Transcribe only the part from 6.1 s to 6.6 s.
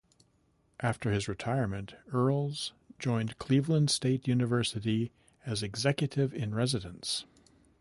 in